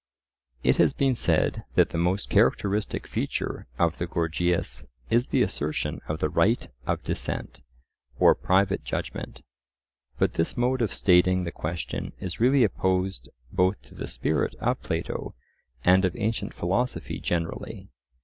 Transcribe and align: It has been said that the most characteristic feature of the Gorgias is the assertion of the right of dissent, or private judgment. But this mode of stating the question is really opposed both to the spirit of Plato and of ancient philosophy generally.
It 0.63 0.77
has 0.77 0.93
been 0.93 1.13
said 1.13 1.63
that 1.75 1.89
the 1.89 1.97
most 1.99 2.27
characteristic 2.31 3.05
feature 3.05 3.67
of 3.77 3.99
the 3.99 4.07
Gorgias 4.07 4.83
is 5.11 5.27
the 5.27 5.43
assertion 5.43 6.01
of 6.07 6.17
the 6.17 6.27
right 6.31 6.69
of 6.87 7.03
dissent, 7.03 7.61
or 8.17 8.33
private 8.33 8.83
judgment. 8.83 9.43
But 10.17 10.33
this 10.33 10.57
mode 10.57 10.81
of 10.81 10.91
stating 10.91 11.43
the 11.43 11.51
question 11.51 12.13
is 12.19 12.39
really 12.39 12.63
opposed 12.63 13.29
both 13.51 13.79
to 13.83 13.93
the 13.93 14.07
spirit 14.07 14.55
of 14.55 14.81
Plato 14.81 15.35
and 15.85 16.03
of 16.03 16.15
ancient 16.15 16.55
philosophy 16.55 17.19
generally. 17.19 17.91